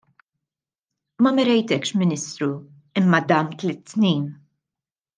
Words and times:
Ma 1.25 1.29
merejtekx 1.35 1.91
Ministru, 2.01 2.51
imma 2.99 3.19
dam 3.31 3.47
tliet 3.59 3.81
snin. 3.93 4.25